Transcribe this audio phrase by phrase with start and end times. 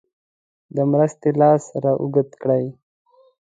[0.75, 2.65] د مرستې لاس را اوږد کړي.